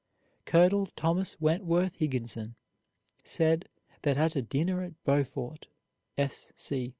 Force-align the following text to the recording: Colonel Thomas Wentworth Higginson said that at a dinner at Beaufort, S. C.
Colonel 0.45 0.87
Thomas 0.95 1.39
Wentworth 1.39 1.97
Higginson 1.97 2.55
said 3.23 3.69
that 4.01 4.17
at 4.17 4.35
a 4.35 4.41
dinner 4.41 4.81
at 4.81 4.93
Beaufort, 5.03 5.67
S. 6.17 6.51
C. 6.55 6.89